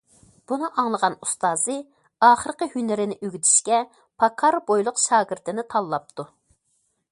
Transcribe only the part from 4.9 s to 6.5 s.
شاگىرتىنى تاللاپتۇ.